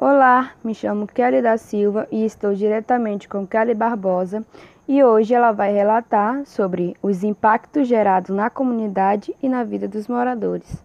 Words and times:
Olá, 0.00 0.52
me 0.62 0.76
chamo 0.76 1.08
Kelly 1.08 1.42
da 1.42 1.58
Silva 1.58 2.06
e 2.12 2.24
estou 2.24 2.54
diretamente 2.54 3.28
com 3.28 3.44
Kelly 3.44 3.74
Barbosa 3.74 4.46
e 4.86 5.02
hoje 5.02 5.34
ela 5.34 5.50
vai 5.50 5.72
relatar 5.72 6.46
sobre 6.46 6.94
os 7.02 7.24
impactos 7.24 7.88
gerados 7.88 8.30
na 8.30 8.48
comunidade 8.48 9.34
e 9.42 9.48
na 9.48 9.64
vida 9.64 9.88
dos 9.88 10.06
moradores. 10.06 10.84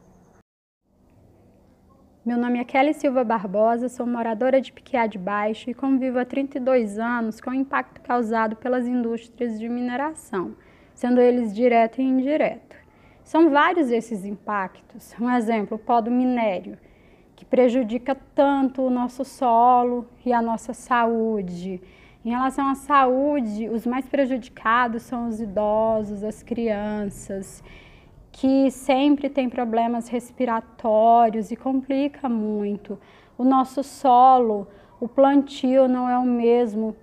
Meu 2.25 2.39
nome 2.39 2.57
é 2.57 2.63
Kelly 2.63 2.95
Silva 2.95 3.23
Barbosa, 3.23 3.87
sou 3.87 4.07
moradora 4.07 4.59
de 4.59 4.73
Piquiá 4.73 5.05
de 5.05 5.19
Baixo 5.19 5.69
e 5.69 5.75
convivo 5.75 6.17
há 6.17 6.25
32 6.25 6.97
anos 6.97 7.39
com 7.39 7.51
o 7.51 7.53
impacto 7.53 8.01
causado 8.01 8.55
pelas 8.55 8.87
indústrias 8.87 9.59
de 9.59 9.69
mineração, 9.69 10.55
sendo 10.95 11.21
eles 11.21 11.53
direto 11.53 12.01
e 12.01 12.03
indireto. 12.03 12.75
São 13.23 13.51
vários 13.51 13.91
esses 13.91 14.25
impactos. 14.25 15.13
Um 15.21 15.29
exemplo, 15.29 15.75
o 15.77 15.79
pó 15.79 16.01
do 16.01 16.09
minério 16.09 16.79
que 17.43 17.49
prejudica 17.49 18.15
tanto 18.33 18.81
o 18.81 18.89
nosso 18.89 19.25
solo 19.25 20.07
e 20.25 20.31
a 20.31 20.41
nossa 20.41 20.73
saúde. 20.73 21.81
Em 22.23 22.29
relação 22.29 22.69
à 22.69 22.75
saúde, 22.75 23.67
os 23.67 23.85
mais 23.85 24.07
prejudicados 24.07 25.03
são 25.03 25.27
os 25.27 25.41
idosos, 25.41 26.23
as 26.23 26.41
crianças, 26.41 27.61
que 28.31 28.71
sempre 28.71 29.29
têm 29.29 29.49
problemas 29.49 30.07
respiratórios 30.07 31.51
e 31.51 31.57
complica 31.57 32.29
muito. 32.29 32.97
O 33.37 33.43
nosso 33.43 33.83
solo, 33.83 34.65
o 35.01 35.07
plantio 35.07 35.85
não 35.85 36.09
é 36.09 36.17
o 36.17 36.25
mesmo 36.25 36.95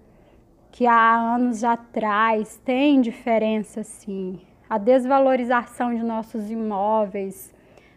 que 0.73 0.87
há 0.87 1.17
anos 1.35 1.63
atrás, 1.63 2.59
tem 2.65 3.03
diferença 3.03 3.83
sim. 3.83 4.41
A 4.71 4.79
desvalorização 4.79 5.95
de 5.95 6.03
nossos 6.03 6.51
imóveis 6.51 7.55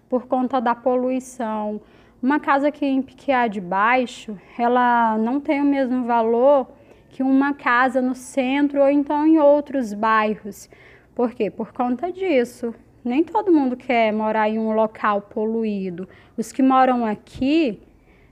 por 0.10 0.28
conta 0.28 0.60
da 0.60 0.76
poluição, 0.76 1.80
uma 2.24 2.40
casa 2.40 2.70
aqui 2.70 2.86
em 2.86 3.02
Piquiá 3.02 3.50
de 3.50 3.60
Baixo, 3.60 4.40
ela 4.58 5.18
não 5.18 5.42
tem 5.42 5.60
o 5.60 5.66
mesmo 5.66 6.06
valor 6.06 6.72
que 7.10 7.22
uma 7.22 7.54
casa 7.54 8.02
no 8.02 8.16
centro 8.16 8.82
ou 8.82 8.90
então 8.90 9.28
em 9.28 9.38
outros 9.40 9.94
bairros. 9.94 10.70
Por 11.14 11.34
quê? 11.34 11.52
Por 11.52 11.74
conta 11.74 12.10
disso. 12.10 12.74
Nem 13.04 13.26
todo 13.26 13.52
mundo 13.52 13.76
quer 13.76 14.14
morar 14.14 14.48
em 14.48 14.58
um 14.58 14.72
local 14.72 15.20
poluído. 15.20 16.08
Os 16.38 16.54
que 16.54 16.64
moram 16.64 17.06
aqui 17.06 17.82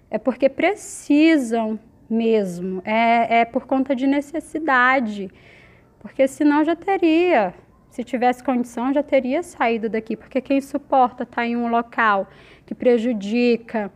é 0.09 0.17
porque 0.17 0.47
precisam 0.47 1.77
mesmo, 2.09 2.81
é, 2.85 3.41
é 3.41 3.45
por 3.45 3.65
conta 3.65 3.93
de 3.93 4.07
necessidade. 4.07 5.29
Porque 5.99 6.29
senão 6.29 6.63
já 6.63 6.77
teria 6.77 7.53
se 7.91 8.05
tivesse 8.05 8.41
condição, 8.41 8.93
já 8.93 9.03
teria 9.03 9.43
saído 9.43 9.89
daqui, 9.89 10.15
porque 10.15 10.39
quem 10.39 10.61
suporta 10.61 11.23
estar 11.23 11.35
tá 11.41 11.45
em 11.45 11.57
um 11.57 11.67
local 11.67 12.27
que 12.65 12.73
prejudica 12.73 13.91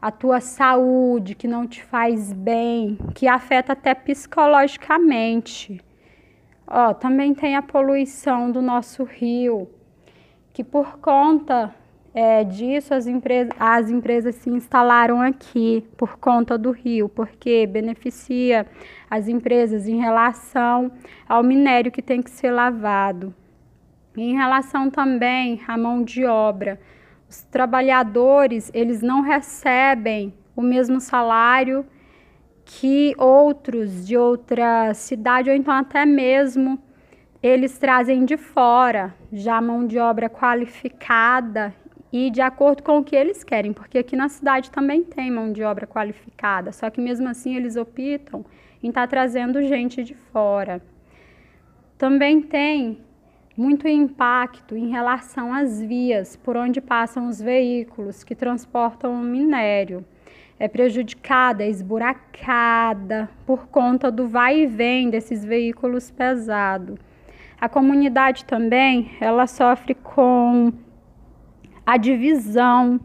a 0.00 0.12
tua 0.12 0.40
saúde, 0.40 1.34
que 1.34 1.48
não 1.48 1.66
te 1.66 1.82
faz 1.82 2.32
bem, 2.32 2.96
que 3.16 3.26
afeta 3.26 3.72
até 3.72 3.94
psicologicamente. 3.94 5.80
Ó, 6.66 6.94
também 6.94 7.34
tem 7.34 7.56
a 7.56 7.62
poluição 7.62 8.50
do 8.50 8.62
nosso 8.62 9.02
rio, 9.02 9.68
que 10.52 10.62
por 10.62 10.98
conta 10.98 11.74
é, 12.14 12.44
disso 12.44 12.92
as, 12.92 13.06
empresas, 13.06 13.52
as 13.58 13.90
empresas 13.90 14.34
se 14.34 14.50
instalaram 14.50 15.20
aqui 15.20 15.84
por 15.96 16.18
conta 16.18 16.58
do 16.58 16.70
rio, 16.70 17.08
porque 17.08 17.66
beneficia 17.66 18.66
as 19.10 19.28
empresas 19.28 19.88
em 19.88 19.98
relação 19.98 20.92
ao 21.26 21.42
minério 21.42 21.90
que 21.90 22.02
tem 22.02 22.22
que 22.22 22.30
ser 22.30 22.50
lavado. 22.50 23.34
Em 24.14 24.34
relação 24.34 24.90
também 24.90 25.62
à 25.66 25.78
mão 25.78 26.02
de 26.02 26.26
obra, 26.26 26.78
os 27.28 27.42
trabalhadores 27.44 28.70
eles 28.74 29.00
não 29.00 29.22
recebem 29.22 30.34
o 30.54 30.60
mesmo 30.60 31.00
salário 31.00 31.86
que 32.62 33.14
outros 33.16 34.06
de 34.06 34.18
outra 34.18 34.92
cidade 34.92 35.48
ou 35.48 35.56
então 35.56 35.72
até 35.72 36.04
mesmo 36.04 36.78
eles 37.42 37.78
trazem 37.78 38.24
de 38.24 38.36
fora 38.36 39.14
já 39.32 39.60
mão 39.60 39.86
de 39.86 39.98
obra 39.98 40.28
qualificada 40.28 41.74
e 42.12 42.30
de 42.30 42.42
acordo 42.42 42.82
com 42.82 42.98
o 42.98 43.04
que 43.04 43.16
eles 43.16 43.42
querem, 43.42 43.72
porque 43.72 43.96
aqui 43.96 44.14
na 44.14 44.28
cidade 44.28 44.70
também 44.70 45.02
tem 45.02 45.30
mão 45.30 45.50
de 45.50 45.62
obra 45.62 45.86
qualificada, 45.86 46.70
só 46.70 46.90
que 46.90 47.00
mesmo 47.00 47.28
assim 47.28 47.56
eles 47.56 47.76
optam 47.76 48.44
em 48.82 48.88
estar 48.88 49.02
tá 49.02 49.06
trazendo 49.06 49.62
gente 49.62 50.04
de 50.04 50.14
fora. 50.14 50.82
Também 51.96 52.42
tem 52.42 52.98
muito 53.56 53.88
impacto 53.88 54.76
em 54.76 54.90
relação 54.90 55.54
às 55.54 55.80
vias 55.80 56.36
por 56.36 56.56
onde 56.56 56.80
passam 56.80 57.28
os 57.28 57.40
veículos 57.40 58.24
que 58.24 58.34
transportam 58.34 59.14
o 59.14 59.22
minério. 59.22 60.04
É 60.58 60.68
prejudicada, 60.68 61.64
é 61.64 61.68
esburacada 61.68 63.28
por 63.46 63.66
conta 63.68 64.10
do 64.10 64.28
vai 64.28 64.60
e 64.60 64.66
vem 64.66 65.10
desses 65.10 65.44
veículos 65.44 66.10
pesados. 66.10 66.98
A 67.60 67.68
comunidade 67.68 68.44
também, 68.44 69.12
ela 69.20 69.46
sofre 69.46 69.94
com 69.94 70.72
a 71.84 71.96
divisão, 71.96 73.00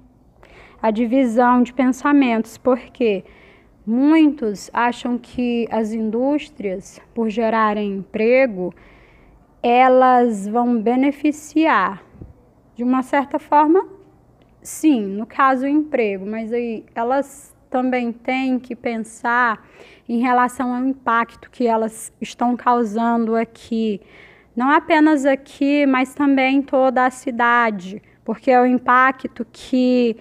a 0.81 0.91
divisão 0.91 1.63
de 1.63 1.73
pensamentos, 1.73 2.57
porque 2.57 3.23
muitos 3.85 4.69
acham 4.73 5.17
que 5.17 5.67
as 5.71 5.93
indústrias, 5.93 6.99
por 7.13 7.29
gerarem 7.29 7.97
emprego, 7.97 8.73
elas 9.61 10.47
vão 10.47 10.81
beneficiar. 10.81 12.03
De 12.75 12.83
uma 12.83 13.01
certa 13.01 13.39
forma, 13.39 13.87
sim, 14.61 15.01
no 15.01 15.25
caso 15.25 15.65
o 15.65 15.67
emprego, 15.67 16.25
mas 16.25 16.53
aí 16.53 16.85
elas 16.93 17.55
também 17.69 18.11
têm 18.11 18.59
que 18.59 18.75
pensar 18.75 19.65
em 20.07 20.19
relação 20.19 20.73
ao 20.73 20.85
impacto 20.85 21.49
que 21.49 21.65
elas 21.65 22.13
estão 22.21 22.55
causando 22.55 23.35
aqui, 23.35 23.99
não 24.55 24.69
apenas 24.69 25.25
aqui, 25.25 25.85
mas 25.85 26.13
também 26.13 26.57
em 26.57 26.61
toda 26.61 27.05
a 27.05 27.11
cidade, 27.11 28.01
porque 28.27 28.53
o 28.53 28.65
impacto 28.65 29.47
que 29.49 30.17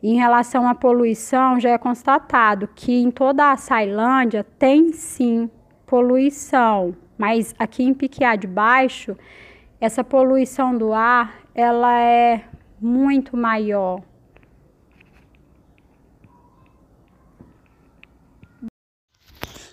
em 0.00 0.14
relação 0.14 0.68
à 0.68 0.72
poluição 0.72 1.58
já 1.58 1.70
é 1.70 1.76
constatado 1.76 2.68
que 2.76 2.92
em 2.92 3.10
toda 3.10 3.50
a 3.50 3.56
Sailândia 3.56 4.44
tem 4.56 4.92
sim 4.92 5.50
poluição, 5.84 6.94
mas 7.18 7.52
aqui 7.58 7.82
em 7.82 7.92
Piquiá 7.92 8.36
de 8.36 8.46
Baixo, 8.46 9.16
essa 9.80 10.04
poluição 10.04 10.78
do 10.78 10.92
ar, 10.92 11.40
ela 11.52 11.98
é 11.98 12.44
muito 12.80 13.36
maior. 13.36 14.00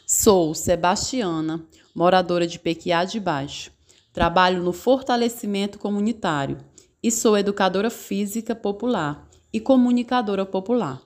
Sou 0.04 0.56
Sebastiana, 0.56 1.64
moradora 1.94 2.48
de 2.48 2.58
Pequiá 2.58 3.06
de 3.06 3.20
Baixo. 3.20 3.72
Trabalho 4.12 4.64
no 4.64 4.74
fortalecimento 4.74 5.78
comunitário 5.78 6.71
e 7.04 7.10
sou 7.10 7.38
educadora 7.38 7.90
física 7.90 8.56
popular 8.56 9.28
e 9.52 9.60
comunicadora 9.60 10.46
popular. 10.46 11.02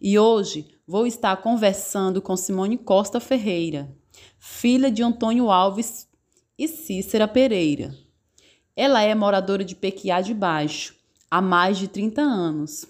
E 0.00 0.18
hoje 0.18 0.68
vou 0.86 1.06
estar 1.06 1.36
conversando 1.38 2.20
com 2.20 2.36
Simone 2.36 2.76
Costa 2.76 3.20
Ferreira, 3.20 3.94
filha 4.38 4.90
de 4.90 5.02
Antônio 5.02 5.50
Alves 5.50 6.08
e 6.58 6.66
Cícera 6.66 7.28
Pereira. 7.28 7.94
Ela 8.74 9.02
é 9.02 9.14
moradora 9.14 9.64
de 9.64 9.74
Pequiá 9.74 10.20
de 10.20 10.34
Baixo 10.34 10.94
há 11.30 11.40
mais 11.40 11.78
de 11.78 11.88
30 11.88 12.22
anos. 12.22 12.86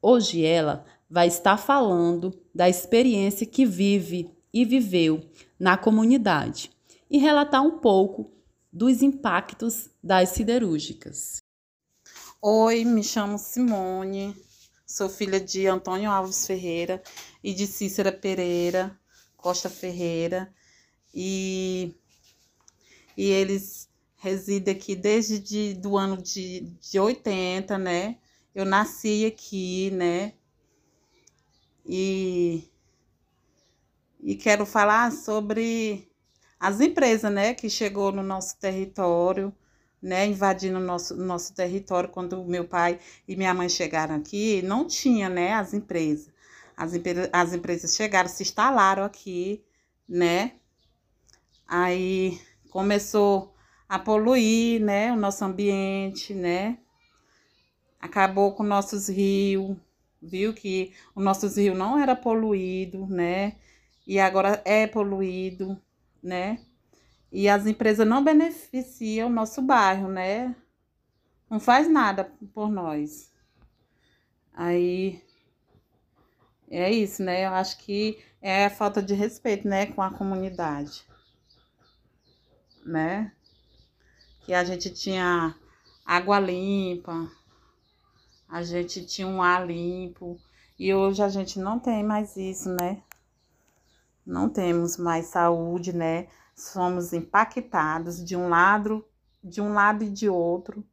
Hoje 0.00 0.44
ela 0.44 0.84
vai 1.08 1.28
estar 1.28 1.56
falando 1.56 2.32
da 2.54 2.68
experiência 2.68 3.46
que 3.46 3.64
vive 3.64 4.30
e 4.52 4.64
viveu 4.64 5.22
na 5.58 5.76
comunidade 5.76 6.70
e 7.10 7.18
relatar 7.18 7.62
um 7.62 7.78
pouco 7.78 8.30
dos 8.72 9.02
impactos 9.02 9.90
das 10.02 10.30
siderúrgicas. 10.30 11.42
Oi, 12.44 12.84
me 12.84 13.04
chamo 13.04 13.38
Simone, 13.38 14.34
sou 14.84 15.08
filha 15.08 15.38
de 15.38 15.66
Antônio 15.68 16.10
Alves 16.10 16.44
Ferreira 16.44 17.00
e 17.42 17.54
de 17.54 17.68
Cícera 17.68 18.10
Pereira 18.10 18.98
Costa 19.36 19.70
Ferreira 19.70 20.52
e, 21.14 21.94
e 23.16 23.30
eles 23.30 23.88
residem 24.16 24.74
aqui 24.74 24.96
desde 24.96 25.38
de, 25.38 25.74
do 25.74 25.96
ano 25.96 26.20
de, 26.20 26.60
de 26.80 26.98
80, 26.98 27.78
né? 27.78 28.18
Eu 28.54 28.64
nasci 28.64 29.24
aqui, 29.24 29.90
né? 29.92 30.32
E, 31.86 32.68
e 34.20 34.34
quero 34.34 34.64
falar 34.66 35.12
sobre 35.12 36.10
as 36.58 36.80
empresas, 36.80 37.32
né, 37.32 37.54
que 37.54 37.68
chegou 37.68 38.12
no 38.12 38.22
nosso 38.22 38.56
território, 38.58 39.52
né, 40.02 40.26
invadindo 40.26 40.80
nosso, 40.80 41.16
nosso 41.16 41.54
território 41.54 42.08
quando 42.08 42.44
meu 42.44 42.64
pai 42.64 42.98
e 43.26 43.36
minha 43.36 43.54
mãe 43.54 43.68
chegaram 43.68 44.16
aqui, 44.16 44.62
não 44.62 44.86
tinha, 44.86 45.28
né, 45.28 45.52
as 45.54 45.72
empresas. 45.72 46.30
As, 46.76 46.92
as 47.32 47.52
empresas 47.52 47.94
chegaram, 47.94 48.28
se 48.28 48.42
instalaram 48.42 49.04
aqui, 49.04 49.62
né, 50.08 50.52
Aí 51.74 52.38
começou 52.68 53.54
a 53.88 53.98
poluir, 53.98 54.78
né, 54.78 55.10
o 55.10 55.16
nosso 55.16 55.42
ambiente, 55.42 56.34
né? 56.34 56.76
Acabou 57.98 58.52
com 58.52 58.62
nossos 58.62 59.08
rios, 59.08 59.78
viu 60.20 60.52
que 60.52 60.92
o 61.14 61.22
nosso 61.22 61.48
rio 61.48 61.74
não 61.74 61.98
era 61.98 62.14
poluído, 62.14 63.06
né? 63.06 63.56
E 64.06 64.20
agora 64.20 64.60
é 64.66 64.86
poluído, 64.86 65.80
né? 66.22 66.58
E 67.32 67.48
as 67.48 67.66
empresas 67.66 68.06
não 68.06 68.22
beneficiam 68.22 69.30
o 69.30 69.32
nosso 69.32 69.62
bairro, 69.62 70.06
né? 70.06 70.54
Não 71.48 71.58
faz 71.58 71.90
nada 71.90 72.30
por 72.52 72.70
nós. 72.70 73.32
Aí 74.52 75.22
é 76.70 76.90
isso, 76.90 77.22
né? 77.22 77.46
Eu 77.46 77.54
acho 77.54 77.78
que 77.78 78.22
é 78.42 78.68
falta 78.68 79.02
de 79.02 79.14
respeito, 79.14 79.66
né, 79.66 79.86
com 79.86 80.02
a 80.02 80.10
comunidade. 80.10 81.06
Né? 82.84 83.32
Que 84.44 84.52
a 84.52 84.62
gente 84.62 84.90
tinha 84.90 85.54
água 86.04 86.38
limpa, 86.38 87.30
a 88.48 88.62
gente 88.62 89.06
tinha 89.06 89.26
um 89.26 89.40
ar 89.40 89.66
limpo, 89.66 90.38
e 90.78 90.92
hoje 90.92 91.22
a 91.22 91.28
gente 91.28 91.58
não 91.58 91.78
tem 91.78 92.02
mais 92.02 92.36
isso, 92.36 92.68
né? 92.68 93.02
Não 94.26 94.48
temos 94.50 94.96
mais 94.96 95.26
saúde, 95.26 95.92
né? 95.94 96.28
Somos 96.62 97.12
impactados 97.12 98.24
de 98.24 98.36
um 98.36 98.48
lado, 98.48 99.04
de 99.42 99.60
um 99.60 99.72
lado 99.72 100.04
e 100.04 100.08
de 100.08 100.28
outro, 100.28 100.86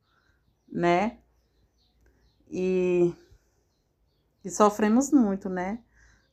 né? 0.67 1.19
E, 2.49 3.13
e 4.43 4.49
sofremos 4.49 5.11
muito, 5.11 5.47
né? 5.47 5.83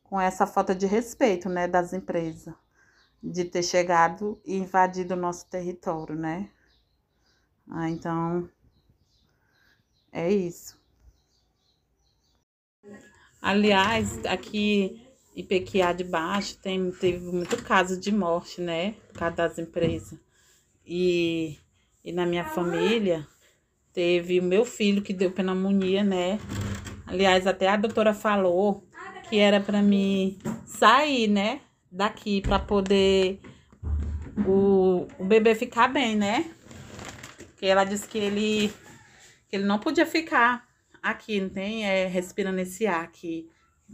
Com 0.02 0.18
essa 0.18 0.46
falta 0.46 0.74
de 0.74 0.86
respeito, 0.86 1.50
né, 1.50 1.68
das 1.68 1.92
empresas, 1.92 2.54
de 3.22 3.44
ter 3.44 3.62
chegado 3.62 4.40
e 4.42 4.56
invadido 4.56 5.12
o 5.12 5.18
nosso 5.18 5.46
território, 5.50 6.16
né? 6.16 6.50
Ah, 7.70 7.90
então 7.90 8.48
é 10.10 10.32
isso. 10.32 10.80
Aliás, 13.42 14.24
aqui 14.24 15.05
Pequiá 15.42 15.92
de 15.92 16.02
Baixo 16.02 16.56
tem, 16.58 16.90
teve 16.90 17.18
muito 17.30 17.62
caso 17.62 18.00
de 18.00 18.10
morte, 18.10 18.60
né? 18.60 18.94
Por 19.08 19.18
causa 19.18 19.36
das 19.36 19.58
empresas. 19.58 20.18
E, 20.86 21.58
e 22.02 22.10
na 22.12 22.24
minha 22.24 22.44
família 22.44 23.26
teve 23.92 24.40
o 24.40 24.42
meu 24.42 24.64
filho 24.64 25.02
que 25.02 25.12
deu 25.12 25.30
pneumonia, 25.30 26.02
né? 26.02 26.38
Aliás, 27.06 27.46
até 27.46 27.68
a 27.68 27.76
doutora 27.76 28.14
falou 28.14 28.84
que 29.28 29.38
era 29.38 29.60
para 29.60 29.82
mim 29.82 30.38
sair, 30.64 31.28
né? 31.28 31.60
Daqui 31.90 32.40
para 32.40 32.58
poder 32.58 33.40
o, 34.46 35.06
o 35.18 35.24
bebê 35.24 35.54
ficar 35.54 35.88
bem, 35.88 36.16
né? 36.16 36.50
Que 37.58 37.66
ela 37.66 37.84
disse 37.84 38.08
que 38.08 38.18
ele 38.18 38.72
que 39.48 39.56
ele 39.56 39.64
não 39.64 39.78
podia 39.78 40.06
ficar 40.06 40.66
aqui, 41.02 41.40
não 41.40 41.48
tem? 41.48 41.86
É, 41.86 42.06
respirando 42.06 42.60
esse 42.60 42.86
ar 42.86 43.04
aqui. 43.04 43.48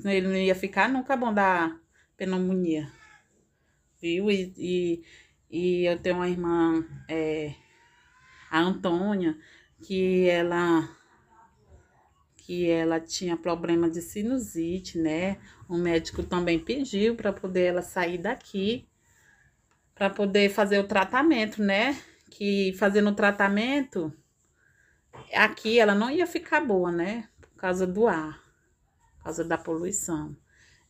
Ele 0.04 0.28
não 0.28 0.36
ia 0.36 0.54
ficar 0.54 0.88
nunca 0.88 1.16
bom 1.16 1.32
da 1.32 1.76
pneumonia. 2.16 2.90
Viu? 4.00 4.30
E, 4.30 4.52
e, 4.56 5.04
e 5.50 5.84
eu 5.84 5.98
tenho 5.98 6.16
uma 6.16 6.28
irmã, 6.28 6.84
é, 7.08 7.54
a 8.50 8.60
Antônia, 8.60 9.36
que 9.82 10.28
ela 10.28 10.88
que 12.36 12.68
ela 12.68 12.98
tinha 12.98 13.36
problema 13.36 13.88
de 13.88 14.02
sinusite, 14.02 14.98
né? 14.98 15.38
O 15.68 15.76
médico 15.78 16.24
também 16.24 16.58
pediu 16.58 17.14
para 17.14 17.32
poder 17.32 17.66
ela 17.66 17.82
sair 17.82 18.18
daqui 18.18 18.88
para 19.94 20.10
poder 20.10 20.50
fazer 20.50 20.80
o 20.80 20.86
tratamento, 20.88 21.62
né? 21.62 21.96
Que 22.30 22.72
fazendo 22.72 23.10
o 23.10 23.14
tratamento 23.14 24.12
aqui 25.32 25.78
ela 25.78 25.94
não 25.94 26.10
ia 26.10 26.26
ficar 26.26 26.60
boa, 26.60 26.90
né? 26.90 27.28
Por 27.40 27.54
causa 27.56 27.86
do 27.86 28.08
ar, 28.08 28.41
por 29.22 29.26
causa 29.26 29.44
da 29.44 29.56
poluição. 29.56 30.36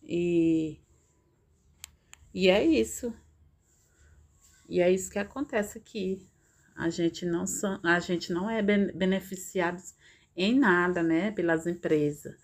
E, 0.02 0.80
e 2.32 2.48
é 2.48 2.64
isso. 2.64 3.14
E 4.66 4.80
é 4.80 4.90
isso 4.90 5.10
que 5.10 5.18
acontece 5.18 5.76
aqui. 5.76 6.26
A 6.74 6.88
gente 6.88 7.26
não, 7.26 7.46
são, 7.46 7.78
a 7.82 8.00
gente 8.00 8.32
não 8.32 8.48
é 8.48 8.62
beneficiado 8.62 9.82
em 10.34 10.58
nada, 10.58 11.02
né? 11.02 11.30
Pelas 11.30 11.66
empresas. 11.66 12.34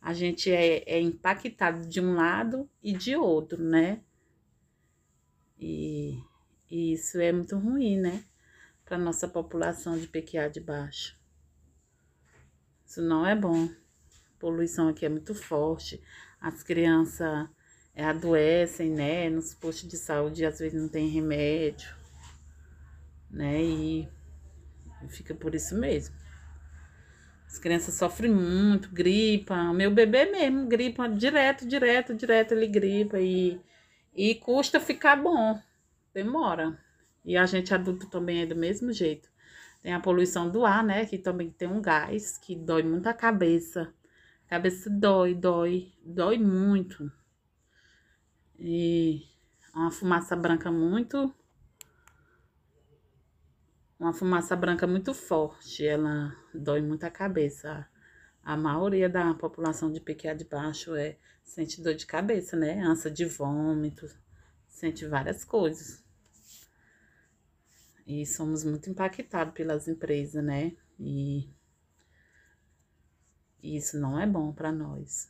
A 0.00 0.14
gente 0.14 0.50
é, 0.50 0.82
é 0.90 0.98
impactado 0.98 1.86
de 1.86 2.00
um 2.00 2.14
lado 2.14 2.68
e 2.82 2.94
de 2.94 3.14
outro, 3.14 3.62
né? 3.62 4.00
E, 5.58 6.18
e 6.70 6.94
isso 6.94 7.20
é 7.20 7.30
muito 7.30 7.58
ruim, 7.58 8.00
né? 8.00 8.24
Para 8.82 8.96
nossa 8.96 9.28
população 9.28 9.98
de 9.98 10.06
PQA 10.06 10.48
de 10.48 10.60
baixo. 10.60 11.18
Isso 12.86 13.02
não 13.02 13.26
é 13.26 13.36
bom. 13.36 13.68
Poluição 14.44 14.88
aqui 14.88 15.06
é 15.06 15.08
muito 15.08 15.34
forte. 15.34 15.98
As 16.38 16.62
crianças 16.62 17.48
é, 17.94 18.04
adoecem, 18.04 18.90
né? 18.90 19.30
Nos 19.30 19.54
postos 19.54 19.88
de 19.88 19.96
saúde 19.96 20.44
às 20.44 20.58
vezes 20.58 20.78
não 20.78 20.86
tem 20.86 21.08
remédio, 21.08 21.88
né? 23.30 23.62
E 23.62 24.06
fica 25.08 25.34
por 25.34 25.54
isso 25.54 25.74
mesmo. 25.74 26.14
As 27.46 27.58
crianças 27.58 27.94
sofrem 27.94 28.30
muito, 28.30 28.90
gripa. 28.90 29.54
O 29.54 29.72
meu 29.72 29.90
bebê 29.90 30.26
mesmo 30.26 30.68
gripa 30.68 31.08
direto, 31.08 31.66
direto, 31.66 32.14
direto, 32.14 32.52
ele 32.52 32.66
gripa 32.66 33.18
e, 33.18 33.58
e 34.14 34.34
custa 34.34 34.78
ficar 34.78 35.16
bom. 35.16 35.58
Demora. 36.12 36.78
E 37.24 37.34
a 37.34 37.46
gente 37.46 37.72
adulto 37.72 38.10
também 38.10 38.42
é 38.42 38.46
do 38.46 38.54
mesmo 38.54 38.92
jeito. 38.92 39.26
Tem 39.82 39.94
a 39.94 40.00
poluição 40.00 40.50
do 40.50 40.66
ar, 40.66 40.84
né? 40.84 41.06
Que 41.06 41.16
também 41.16 41.48
tem 41.48 41.66
um 41.66 41.80
gás 41.80 42.36
que 42.36 42.54
dói 42.54 42.82
muito 42.82 43.06
a 43.06 43.14
cabeça. 43.14 43.90
Cabeça 44.54 44.88
dói, 44.88 45.34
dói, 45.34 45.92
dói 46.06 46.38
muito. 46.38 47.10
E 48.56 49.26
uma 49.74 49.90
fumaça 49.90 50.36
branca 50.36 50.70
muito. 50.70 51.34
Uma 53.98 54.12
fumaça 54.12 54.54
branca 54.54 54.86
muito 54.86 55.12
forte. 55.12 55.84
Ela 55.84 56.36
dói 56.54 56.80
muito 56.80 57.02
a 57.02 57.10
cabeça. 57.10 57.84
A 58.44 58.56
maioria 58.56 59.08
da 59.08 59.34
população 59.34 59.90
de 59.90 59.98
PQA 59.98 60.36
de 60.36 60.44
baixo 60.44 60.94
é 60.94 61.16
sente 61.42 61.82
dor 61.82 61.96
de 61.96 62.06
cabeça, 62.06 62.56
né? 62.56 62.80
Ânsia 62.80 63.10
de 63.10 63.24
vômito, 63.24 64.08
sente 64.68 65.04
várias 65.04 65.44
coisas. 65.44 66.00
E 68.06 68.24
somos 68.24 68.62
muito 68.62 68.88
impactados 68.88 69.52
pelas 69.52 69.88
empresas, 69.88 70.44
né? 70.44 70.76
Isso 73.64 73.98
não 73.98 74.20
é 74.20 74.26
bom 74.26 74.52
para 74.52 74.70
nós. 74.70 75.26